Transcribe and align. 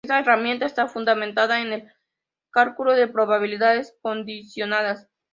Esta 0.03 0.17
herramienta 0.19 0.65
está 0.65 0.87
fundamentada 0.87 1.61
en 1.61 1.73
el 1.73 1.93
cálculo 2.49 2.93
de 2.93 3.07
probabilidades 3.07 3.95
condicionadas. 4.01 5.07